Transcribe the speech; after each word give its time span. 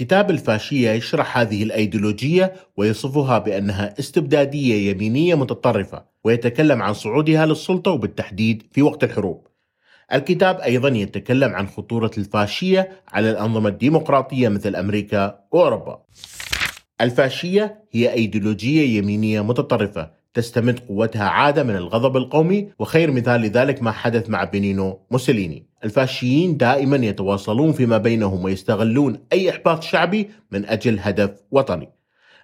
كتاب 0.00 0.30
الفاشية 0.30 0.90
يشرح 0.90 1.38
هذه 1.38 1.62
الأيديولوجية 1.62 2.54
ويصفها 2.76 3.38
بأنها 3.38 3.94
استبدادية 3.98 4.90
يمينية 4.90 5.34
متطرفة 5.34 6.04
ويتكلم 6.24 6.82
عن 6.82 6.94
صعودها 6.94 7.46
للسلطة 7.46 7.90
وبالتحديد 7.90 8.62
في 8.72 8.82
وقت 8.82 9.04
الحروب. 9.04 9.46
الكتاب 10.12 10.60
أيضا 10.60 10.88
يتكلم 10.88 11.54
عن 11.54 11.68
خطورة 11.68 12.10
الفاشية 12.18 13.02
على 13.08 13.30
الأنظمة 13.30 13.68
الديمقراطية 13.68 14.48
مثل 14.48 14.76
أمريكا 14.76 15.40
وأوروبا. 15.52 16.02
الفاشية 17.00 17.84
هي 17.92 18.12
أيديولوجية 18.12 18.98
يمينية 18.98 19.40
متطرفة 19.40 20.10
تستمد 20.34 20.78
قوتها 20.78 21.24
عادة 21.24 21.62
من 21.62 21.76
الغضب 21.76 22.16
القومي 22.16 22.68
وخير 22.78 23.10
مثال 23.10 23.40
لذلك 23.40 23.82
ما 23.82 23.90
حدث 23.90 24.30
مع 24.30 24.44
بنينو 24.44 25.00
موسوليني. 25.10 25.66
الفاشيين 25.84 26.56
دائما 26.56 26.96
يتواصلون 26.96 27.72
فيما 27.72 27.98
بينهم 27.98 28.44
ويستغلون 28.44 29.18
أي 29.32 29.50
إحباط 29.50 29.82
شعبي 29.82 30.30
من 30.50 30.66
أجل 30.66 30.98
هدف 31.00 31.30
وطني. 31.50 31.88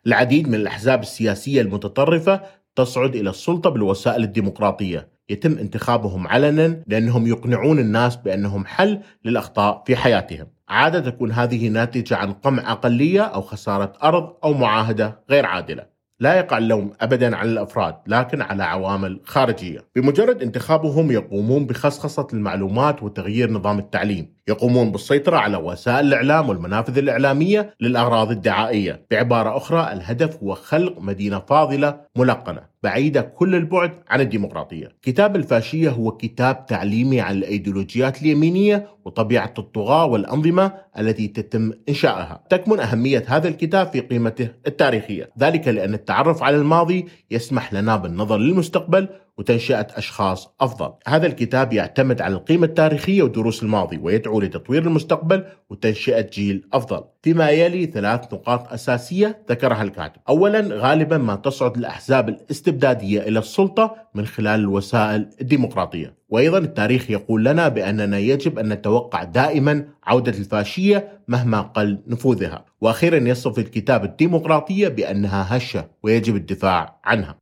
العديد 0.07 0.49
من 0.49 0.55
الأحزاب 0.55 1.01
السياسية 1.01 1.61
المتطرفة 1.61 2.41
تصعد 2.77 3.17
إلى 3.17 3.31
السلطة 3.31 3.71
بالوسائل 3.71 4.23
الديمقراطية. 4.23 5.09
يتم 5.29 5.59
انتخابهم 5.59 6.27
علنا 6.27 6.83
لأنهم 6.87 7.27
يقنعون 7.27 7.79
الناس 7.79 8.17
بأنهم 8.17 8.67
حل 8.67 9.01
للأخطاء 9.25 9.83
في 9.87 9.97
حياتهم. 9.97 10.47
عادة 10.69 11.11
تكون 11.11 11.33
هذه 11.33 11.69
ناتجة 11.69 12.17
عن 12.17 12.33
قمع 12.33 12.73
أقلية 12.73 13.21
أو 13.23 13.43
خسارة 13.43 13.93
أرض 14.03 14.35
أو 14.45 14.53
معاهدة 14.53 15.21
غير 15.31 15.47
عادلة. 15.47 15.96
لا 16.21 16.35
يقع 16.35 16.59
اللوم 16.59 16.93
ابدا 17.01 17.37
على 17.37 17.51
الأفراد 17.51 17.95
لكن 18.07 18.43
على 18.43 18.65
عوامل 18.65 19.21
خارجية. 19.25 19.85
بمجرد 19.97 20.43
انتخابهم 20.43 21.11
يقومون 21.11 21.67
بخصخصة 21.67 22.27
المعلومات 22.33 23.03
وتغيير 23.03 23.51
نظام 23.51 23.79
التعليم، 23.79 24.36
يقومون 24.49 24.93
بالسيطرة 24.93 25.37
على 25.37 25.57
وسائل 25.57 26.07
الإعلام 26.07 26.49
والمنافذ 26.49 26.99
الإعلامية 26.99 27.75
للأغراض 27.81 28.31
الدعائية، 28.31 29.07
بعبارة 29.11 29.57
أخرى 29.57 29.93
الهدف 29.93 30.43
هو 30.43 30.55
خلق 30.55 31.01
مدينة 31.01 31.39
فاضلة 31.39 32.01
ملقنة. 32.17 32.77
بعيدة 32.83 33.21
كل 33.21 33.55
البعد 33.55 33.93
عن 34.09 34.21
الديمقراطية. 34.21 34.89
كتاب 35.03 35.37
الفاشية 35.37 35.91
هو 35.91 36.11
كتاب 36.11 36.67
تعليمي 36.67 37.21
عن 37.21 37.37
الأيديولوجيات 37.37 38.23
اليمينية 38.23 38.89
وطبيعة 39.05 39.55
الطغاة 39.59 40.07
والأنظمة 40.07 40.73
التي 40.99 41.29
تتم 41.29 41.73
إنشائها 41.89 42.43
تكمن 42.51 42.81
أهمية 42.81 43.25
هذا 43.29 43.49
الكتاب 43.49 43.87
في 43.87 44.01
قيمته 44.01 44.49
التاريخية. 44.67 45.31
ذلك 45.39 45.69
لأن 45.69 45.95
التعرف 45.95 46.43
على 46.43 46.57
الماضي 46.57 47.07
يسمح 47.31 47.73
لنا 47.73 47.97
بالنظر 47.97 48.37
للمستقبل 48.37 49.09
وتنشئة 49.39 49.87
أشخاص 49.95 50.49
أفضل. 50.61 50.93
هذا 51.07 51.27
الكتاب 51.27 51.73
يعتمد 51.73 52.21
على 52.21 52.35
القيمة 52.35 52.67
التاريخية 52.67 53.23
ودروس 53.23 53.63
الماضي 53.63 53.99
ويدعو 53.99 54.41
لتطوير 54.41 54.83
المستقبل 54.83 55.45
وتنشئة 55.71 56.21
جيل 56.21 56.69
أفضل. 56.73 57.05
فيما 57.23 57.51
يلي 57.51 57.87
ثلاث 57.87 58.35
نقاط 58.35 58.73
أساسية 58.73 59.43
ذكرها 59.51 59.83
الكاتب. 59.83 60.21
أولا 60.29 60.69
غالبا 60.73 61.19
ما 61.19 61.37
تصعد 61.37 61.77
الأحزاب 61.77 62.29
الاستبدادية 62.29 63.21
إلى 63.21 63.39
السلطة 63.39 63.97
من 64.15 64.27
خلال 64.27 64.61
الوسائل 64.61 65.31
الديمقراطية. 65.41 66.17
وأيضا 66.29 66.59
التاريخ 66.59 67.11
يقول 67.11 67.45
لنا 67.45 67.69
بأننا 67.69 68.19
يجب 68.19 68.59
أن 68.59 68.69
نتوقع 68.69 69.25
دائما 69.25 69.85
عودة 70.05 70.33
الفاشية 70.33 71.09
مهما 71.29 71.61
قل 71.61 71.99
نفوذها. 72.07 72.65
وأخيرا 72.81 73.29
يصف 73.29 73.59
الكتاب 73.59 74.05
الديمقراطية 74.05 74.89
بأنها 74.89 75.57
هشة 75.57 75.85
ويجب 76.03 76.37
الدفاع 76.37 77.01
عنها. 77.05 77.39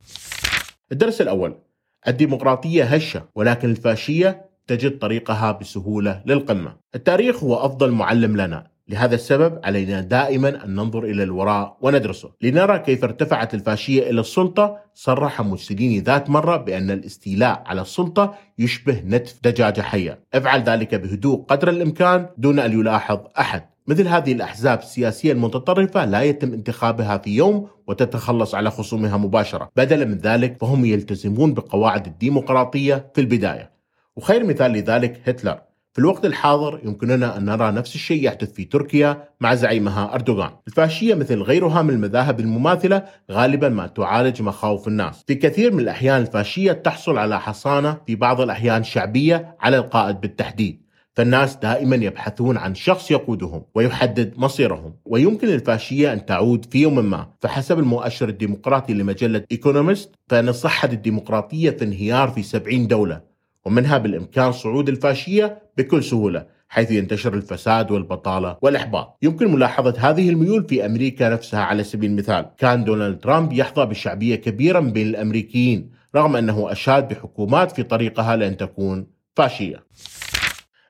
الدرس 0.91 1.21
الأول. 1.21 1.64
الديمقراطية 2.07 2.83
هشة 2.83 3.23
ولكن 3.35 3.69
الفاشية 3.69 4.45
تجد 4.67 4.99
طريقها 4.99 5.51
بسهولة 5.51 6.21
للقمة. 6.25 6.75
التاريخ 6.95 7.43
هو 7.43 7.55
أفضل 7.55 7.91
معلم 7.91 8.37
لنا. 8.37 8.67
لهذا 8.87 9.15
السبب 9.15 9.59
علينا 9.63 10.01
دائما 10.01 10.65
أن 10.65 10.75
ننظر 10.75 11.03
إلى 11.03 11.23
الوراء 11.23 11.77
وندرسه. 11.81 12.31
لنرى 12.41 12.79
كيف 12.79 13.03
ارتفعت 13.03 13.53
الفاشية 13.53 14.09
إلى 14.09 14.21
السلطة 14.21 14.77
صرح 14.93 15.41
موسوليني 15.41 15.99
ذات 15.99 16.29
مرة 16.29 16.57
بأن 16.57 16.91
الاستيلاء 16.91 17.63
على 17.65 17.81
السلطة 17.81 18.35
يشبه 18.59 19.01
نتف 19.05 19.39
دجاجة 19.43 19.81
حية. 19.81 20.19
افعل 20.33 20.63
ذلك 20.63 20.95
بهدوء 20.95 21.43
قدر 21.43 21.69
الإمكان 21.69 22.29
دون 22.37 22.59
أن 22.59 22.79
يلاحظ 22.79 23.19
أحد. 23.39 23.74
مثل 23.87 24.07
هذه 24.07 24.31
الأحزاب 24.31 24.79
السياسية 24.79 25.31
المتطرفة 25.31 26.05
لا 26.05 26.21
يتم 26.21 26.53
انتخابها 26.53 27.17
في 27.17 27.35
يوم 27.35 27.67
وتتخلص 27.87 28.55
على 28.55 28.71
خصومها 28.71 29.17
مباشرة. 29.17 29.69
بدلا 29.75 30.05
من 30.05 30.17
ذلك 30.17 30.57
فهم 30.61 30.85
يلتزمون 30.85 31.53
بقواعد 31.53 32.05
الديمقراطية 32.05 33.11
في 33.15 33.21
البداية. 33.21 33.71
وخير 34.15 34.43
مثال 34.43 34.71
لذلك 34.71 35.21
هتلر. 35.25 35.61
في 35.93 35.99
الوقت 35.99 36.25
الحاضر 36.25 36.79
يمكننا 36.83 37.37
أن 37.37 37.45
نرى 37.45 37.71
نفس 37.71 37.95
الشيء 37.95 38.23
يحدث 38.23 38.53
في 38.53 38.63
تركيا 38.63 39.23
مع 39.41 39.55
زعيمها 39.55 40.13
أردوغان. 40.13 40.51
الفاشية 40.67 41.15
مثل 41.15 41.41
غيرها 41.41 41.81
من 41.81 41.89
المذاهب 41.89 42.39
المماثلة 42.39 43.03
غالبا 43.31 43.69
ما 43.69 43.87
تعالج 43.87 44.41
مخاوف 44.41 44.87
الناس. 44.87 45.23
في 45.27 45.35
كثير 45.35 45.73
من 45.73 45.79
الأحيان 45.79 46.21
الفاشية 46.21 46.71
تحصل 46.71 47.17
على 47.17 47.39
حصانة 47.39 47.97
في 48.07 48.15
بعض 48.15 48.41
الأحيان 48.41 48.83
شعبية 48.83 49.55
على 49.59 49.77
القائد 49.77 50.21
بالتحديد. 50.21 50.84
فالناس 51.15 51.55
دائما 51.55 51.95
يبحثون 51.95 52.57
عن 52.57 52.75
شخص 52.75 53.11
يقودهم 53.11 53.63
ويحدد 53.75 54.33
مصيرهم 54.37 54.93
ويمكن 55.05 55.47
للفاشية 55.47 56.13
أن 56.13 56.25
تعود 56.25 56.65
في 56.65 56.81
يوم 56.81 57.09
ما. 57.09 57.27
فحسب 57.41 57.79
المؤشر 57.79 58.29
الديمقراطي 58.29 58.93
لمجلة 58.93 59.43
إيكونومست 59.51 60.11
فإن 60.27 60.51
صحة 60.51 60.89
الديمقراطية 60.91 61.69
في 61.69 61.85
انهيار 61.85 62.27
في 62.27 62.43
70 62.43 62.87
دولة 62.87 63.21
ومنها 63.65 63.97
بالإمكان 63.97 64.51
صعود 64.51 64.89
الفاشية 64.89 65.61
بكل 65.77 66.03
سهولة 66.03 66.45
حيث 66.69 66.91
ينتشر 66.91 67.33
الفساد 67.33 67.91
والبطالة 67.91 68.57
والإحباط. 68.61 69.17
يمكن 69.21 69.51
ملاحظة 69.51 69.93
هذه 69.97 70.29
الميول 70.29 70.63
في 70.63 70.85
أمريكا 70.85 71.29
نفسها 71.29 71.59
على 71.59 71.83
سبيل 71.83 72.09
المثال. 72.09 72.45
كان 72.57 72.83
دونالد 72.83 73.19
ترامب 73.19 73.53
يحظى 73.53 73.85
بشعبية 73.85 74.35
كبيرة 74.35 74.79
بين 74.79 75.07
الأمريكيين 75.07 75.91
رغم 76.15 76.35
أنه 76.35 76.71
أشاد 76.71 77.07
بحكومات 77.07 77.71
في 77.71 77.83
طريقها 77.83 78.35
لأن 78.35 78.57
تكون 78.57 79.07
فاشية. 79.35 79.83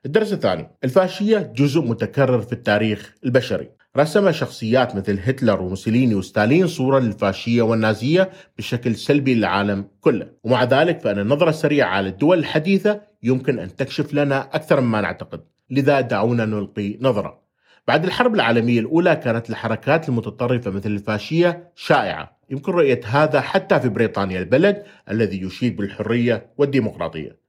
الدرس 0.06 0.32
الثاني 0.32 0.70
الفاشية 0.84 1.38
جزء 1.38 1.80
متكرر 1.80 2.40
في 2.40 2.52
التاريخ 2.52 3.14
البشري. 3.24 3.70
رسم 3.96 4.32
شخصيات 4.32 4.96
مثل 4.96 5.18
هتلر 5.22 5.62
وموسوليني 5.62 6.14
وستالين 6.14 6.66
صورة 6.66 6.98
للفاشية 6.98 7.62
والنازية 7.62 8.30
بشكل 8.58 8.96
سلبي 8.96 9.34
للعالم 9.34 9.88
كله. 10.00 10.26
ومع 10.44 10.64
ذلك 10.64 11.00
فإن 11.00 11.18
النظرة 11.18 11.50
السريعة 11.50 11.88
على 11.88 12.08
الدول 12.08 12.38
الحديثة 12.38 13.00
يمكن 13.22 13.58
أن 13.58 13.76
تكشف 13.76 14.14
لنا 14.14 14.40
أكثر 14.40 14.80
مما 14.80 15.00
نعتقد. 15.00 15.40
لذا 15.70 16.00
دعونا 16.00 16.44
نلقي 16.44 16.98
نظرة. 17.00 17.40
بعد 17.88 18.04
الحرب 18.04 18.34
العالمية 18.34 18.80
الأولى 18.80 19.16
كانت 19.16 19.50
الحركات 19.50 20.08
المتطرفة 20.08 20.70
مثل 20.70 20.90
الفاشية 20.90 21.72
شائعة. 21.74 22.38
يمكن 22.50 22.72
رؤية 22.72 23.00
هذا 23.04 23.40
حتى 23.40 23.80
في 23.80 23.88
بريطانيا 23.88 24.38
البلد 24.40 24.82
الذي 25.10 25.42
يشيد 25.42 25.76
بالحرية 25.76 26.46
والديمقراطية. 26.58 27.45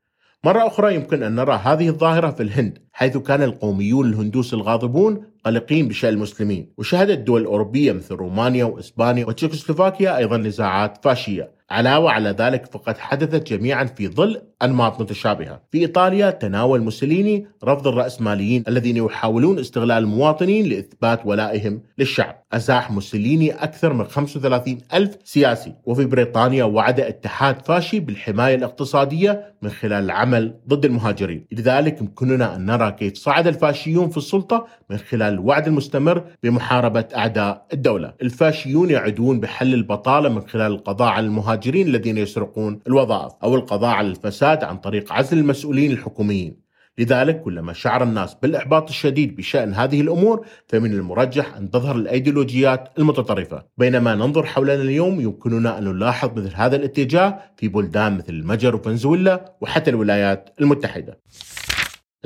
مرة 0.47 0.68
أخرى 0.68 0.96
يمكن 0.96 1.24
أن 1.24 1.35
نرى 1.35 1.62
هذه 1.63 1.90
الظاهرة 1.90 2.31
في 2.31 2.44
الهند 2.44 2.80
حيث 2.94 3.18
كان 3.18 3.44
القوميون 3.44 4.09
الهندوس 4.09 4.53
الغاضبون 4.53 5.24
قلقين 5.46 5.88
بشأن 5.88 6.13
المسلمين 6.13 6.74
وشهدت 6.78 7.19
دول 7.19 7.46
أوروبية 7.46 7.91
مثل 7.91 8.16
رومانيا 8.16 8.66
وإسبانيا 8.66 9.25
وتشيكوسلوفاكيا 9.25 10.18
أيضا 10.18 10.38
نزاعات 10.38 11.03
فاشية. 11.03 11.52
علاوة 11.69 12.12
على 12.12 12.30
ذلك 12.30 12.66
فقد 12.66 12.97
حدثت 12.97 13.47
جميعا 13.53 13.84
في 13.85 14.08
ظل 14.08 14.41
أنماط 14.63 15.01
متشابهة. 15.01 15.62
في 15.72 15.78
إيطاليا 15.78 16.29
تناول 16.29 16.81
موسوليني 16.81 17.47
رفض 17.63 17.88
الرأسماليين 17.88 18.63
الذين 18.68 18.97
يحاولون 18.97 19.59
استغلال 19.59 20.03
المواطنين 20.03 20.66
لإثبات 20.66 21.25
ولائهم 21.25 21.81
للشعب. 21.97 22.44
أزاح 22.53 22.91
موسوليني 22.91 23.51
أكثر 23.51 23.94
من 23.94 24.06
35 24.06 24.78
ألف 24.94 25.17
سياسي. 25.23 25.73
وفي 25.85 26.06
بريطانيا 26.06 26.63
وعد 26.63 27.00
اتحاد 27.00 27.66
فاشي 27.66 28.00
بالحماية 28.00 28.56
الاقتصادية 28.56 29.53
من 29.62 29.69
خلال 29.69 30.03
العمل 30.03 30.56
ضد 30.67 30.85
المهاجرين. 30.85 31.46
لذلك 31.51 32.01
يمكننا 32.01 32.56
أن 32.56 32.66
نرى 32.66 32.91
كيف 32.91 33.16
صعد 33.16 33.47
الفاشيون 33.47 34.09
في 34.09 34.17
السلطة 34.17 34.67
من 34.90 34.97
خلال 34.97 35.34
الوعد 35.34 35.67
المستمر 35.67 36.23
بمحاربة 36.44 37.06
أعداء 37.16 37.66
الدولة. 37.73 38.14
الفاشيون 38.22 38.90
يعدون 38.90 39.40
بحل 39.40 39.73
البطالة 39.73 40.29
من 40.29 40.41
خلال 40.41 40.72
القضاء 40.72 41.08
على 41.08 41.26
المهاجرين 41.26 41.87
الذين 41.87 42.17
يسرقون 42.17 42.79
الوظائف 42.87 43.34
أو 43.43 43.55
القضاء 43.55 43.90
على 43.90 44.08
الفساد 44.08 44.47
عن 44.47 44.78
طريق 44.78 45.14
عزل 45.14 45.38
المسؤولين 45.38 45.91
الحكوميين. 45.91 46.67
لذلك 46.99 47.41
كلما 47.41 47.73
شعر 47.73 48.03
الناس 48.03 48.34
بالإحباط 48.34 48.90
الشديد 48.90 49.35
بشأن 49.35 49.73
هذه 49.73 50.02
الأمور 50.02 50.46
فمن 50.67 50.94
المرجح 50.94 51.55
أن 51.55 51.72
تظهر 51.72 51.96
الأيديولوجيات 51.96 52.90
المتطرفة. 52.99 53.66
بينما 53.78 54.16
ننظر 54.16 54.46
حولنا 54.46 54.82
اليوم 54.82 55.22
يمكننا 55.22 55.78
أن 55.78 55.84
نلاحظ 55.84 56.40
مثل 56.40 56.55
هذا 56.55 56.76
الاتجاه 56.76 57.40
في 57.58 57.67
بلدان 57.67 58.17
مثل 58.17 58.34
المجر 58.34 58.76
وفنزويلا 58.76 59.55
وحتى 59.61 59.90
الولايات 59.90 60.50
المتحدة. 60.61 61.20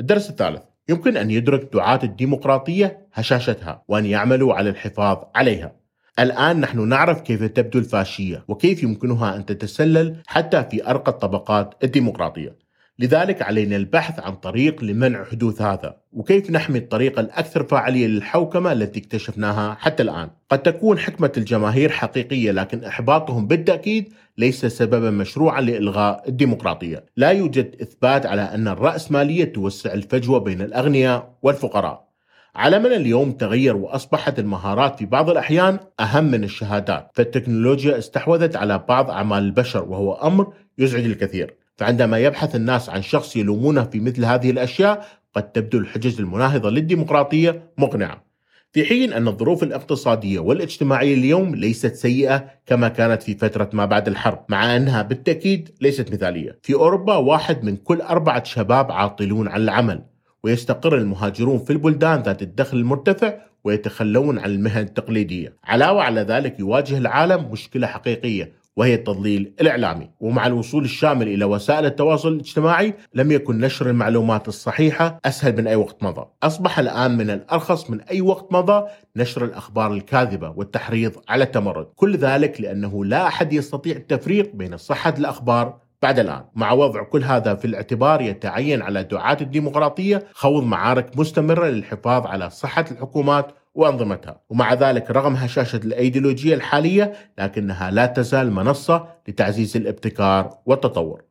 الدرس 0.00 0.30
الثالث. 0.30 0.62
يمكن 0.88 1.16
أن 1.16 1.30
يدرك 1.30 1.70
دعاة 1.72 2.00
الديمقراطية 2.04 3.08
هشاشتها 3.12 3.82
وأن 3.88 4.06
يعملوا 4.06 4.54
على 4.54 4.70
الحفاظ 4.70 5.18
عليها. 5.34 5.81
الآن 6.18 6.60
نحن 6.60 6.88
نعرف 6.88 7.20
كيف 7.20 7.42
تبدو 7.42 7.78
الفاشية 7.78 8.44
وكيف 8.48 8.82
يمكنها 8.82 9.36
أن 9.36 9.46
تتسلل 9.46 10.16
حتى 10.26 10.64
في 10.70 10.90
أرقى 10.90 11.12
الطبقات 11.12 11.74
الديمقراطية. 11.84 12.56
لذلك 12.98 13.42
علينا 13.42 13.76
البحث 13.76 14.20
عن 14.20 14.34
طريق 14.34 14.84
لمنع 14.84 15.24
حدوث 15.24 15.62
هذا 15.62 15.96
وكيف 16.12 16.50
نحمي 16.50 16.78
الطريقة 16.78 17.20
الأكثر 17.20 17.64
فاعلية 17.64 18.06
للحوكمة 18.06 18.72
التي 18.72 19.00
اكتشفناها 19.00 19.76
حتى 19.80 20.02
الآن. 20.02 20.30
قد 20.50 20.62
تكون 20.62 20.98
حكمة 20.98 21.32
الجماهير 21.36 21.90
حقيقية 21.90 22.50
لكن 22.50 22.84
إحباطهم 22.84 23.46
بالتأكيد 23.46 24.12
ليس 24.38 24.66
سببا 24.66 25.10
مشروعا 25.10 25.60
لإلغاء 25.60 26.28
الديمقراطية. 26.28 27.04
لا 27.16 27.30
يوجد 27.30 27.76
إثبات 27.82 28.26
على 28.26 28.42
أن 28.42 28.68
الرأسمالية 28.68 29.44
توسع 29.44 29.92
الفجوة 29.92 30.38
بين 30.38 30.60
الأغنياء 30.60 31.38
والفقراء. 31.42 32.11
عالمنا 32.54 32.96
اليوم 32.96 33.32
تغير 33.32 33.76
وأصبحت 33.76 34.38
المهارات 34.38 34.98
في 34.98 35.06
بعض 35.06 35.30
الأحيان 35.30 35.78
أهم 36.00 36.24
من 36.24 36.44
الشهادات، 36.44 37.10
فالتكنولوجيا 37.14 37.98
استحوذت 37.98 38.56
على 38.56 38.84
بعض 38.88 39.10
أعمال 39.10 39.42
البشر 39.42 39.84
وهو 39.84 40.12
أمر 40.12 40.52
يزعج 40.78 41.04
الكثير، 41.04 41.54
فعندما 41.76 42.18
يبحث 42.18 42.56
الناس 42.56 42.88
عن 42.90 43.02
شخص 43.02 43.36
يلومونه 43.36 43.84
في 43.84 44.00
مثل 44.00 44.24
هذه 44.24 44.50
الأشياء 44.50 45.06
قد 45.34 45.52
تبدو 45.52 45.78
الحجج 45.78 46.20
المناهضة 46.20 46.70
للديمقراطية 46.70 47.70
مقنعة. 47.78 48.24
في 48.72 48.84
حين 48.84 49.12
أن 49.12 49.28
الظروف 49.28 49.62
الاقتصادية 49.62 50.38
والاجتماعية 50.38 51.14
اليوم 51.14 51.54
ليست 51.54 51.94
سيئة 51.94 52.44
كما 52.66 52.88
كانت 52.88 53.22
في 53.22 53.34
فترة 53.34 53.70
ما 53.72 53.84
بعد 53.84 54.08
الحرب، 54.08 54.44
مع 54.48 54.76
أنها 54.76 55.02
بالتأكيد 55.02 55.70
ليست 55.80 56.12
مثالية. 56.12 56.58
في 56.62 56.74
أوروبا 56.74 57.16
واحد 57.16 57.64
من 57.64 57.76
كل 57.76 58.00
أربعة 58.00 58.44
شباب 58.44 58.92
عاطلون 58.92 59.48
عن 59.48 59.60
العمل، 59.60 60.02
ويستقر 60.44 60.96
المهاجرون 60.96 61.58
في 61.58 61.72
البلدان 61.72 62.22
ذات 62.22 62.42
الدخل 62.42 62.76
المرتفع 62.76 63.34
ويتخلون 63.64 64.38
عن 64.38 64.50
المهن 64.50 64.82
التقليدية. 64.82 65.56
علاوة 65.64 66.02
على 66.02 66.20
ذلك 66.20 66.60
يواجه 66.60 66.98
العالم 66.98 67.50
مشكلة 67.52 67.86
حقيقية 67.86 68.62
وهي 68.76 68.94
التضليل 68.94 69.52
الإعلامي. 69.60 70.10
ومع 70.20 70.46
الوصول 70.46 70.84
الشامل 70.84 71.28
إلى 71.28 71.44
وسائل 71.44 71.86
التواصل 71.86 72.32
الاجتماعي 72.32 72.94
لم 73.14 73.32
يكن 73.32 73.60
نشر 73.60 73.90
المعلومات 73.90 74.48
الصحيحة 74.48 75.18
أسهل 75.24 75.56
من 75.56 75.66
أي 75.66 75.76
وقت 75.76 76.02
مضى. 76.02 76.26
أصبح 76.42 76.78
الآن 76.78 77.16
من 77.16 77.30
الأرخص 77.30 77.90
من 77.90 78.00
أي 78.00 78.20
وقت 78.20 78.52
مضى 78.52 78.86
نشر 79.16 79.44
الأخبار 79.44 79.92
الكاذبة 79.92 80.50
والتحريض 80.56 81.12
على 81.28 81.44
التمرد. 81.44 81.86
كل 81.96 82.16
ذلك 82.16 82.60
لأنه 82.60 83.04
لا 83.04 83.26
أحد 83.26 83.52
يستطيع 83.52 83.96
التفريق 83.96 84.50
بين 84.54 84.76
صحة 84.76 85.14
الأخبار 85.18 85.78
بعد 86.02 86.18
الآن 86.18 86.44
مع 86.54 86.72
وضع 86.72 87.02
كل 87.02 87.24
هذا 87.24 87.54
في 87.54 87.64
الاعتبار 87.64 88.20
يتعين 88.20 88.82
على 88.82 89.02
دعاة 89.02 89.36
الديمقراطية 89.40 90.26
خوض 90.32 90.64
معارك 90.64 91.18
مستمرة 91.18 91.66
للحفاظ 91.66 92.26
على 92.26 92.50
صحة 92.50 92.84
الحكومات 92.90 93.52
وأنظمتها. 93.74 94.40
ومع 94.48 94.74
ذلك 94.74 95.10
رغم 95.10 95.34
هشاشة 95.34 95.76
الأيديولوجية 95.76 96.54
الحالية 96.54 97.12
لكنها 97.38 97.90
لا 97.90 98.06
تزال 98.06 98.52
منصة 98.52 99.06
لتعزيز 99.28 99.76
الابتكار 99.76 100.58
والتطور. 100.66 101.22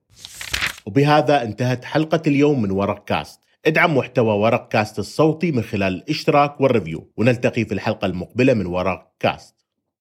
وبهذا 0.85 1.43
انتهت 1.43 1.85
حلقة 1.85 2.21
اليوم 2.27 2.61
من 2.61 2.71
ورق 2.71 3.03
كاست. 3.03 3.39
ادعم 3.65 3.97
محتوى 3.97 4.33
ورق 4.33 4.67
كاست 4.67 4.99
الصوتي 4.99 5.51
من 5.51 5.61
خلال 5.61 5.93
الاشتراك 5.93 6.61
وال 6.61 6.72
review. 6.72 7.11
ونلتقي 7.17 7.65
في 7.65 7.73
الحلقة 7.73 8.05
المقبلة 8.05 8.53
من 8.53 8.65
ورق 8.65 9.11
كاست. 9.19 9.60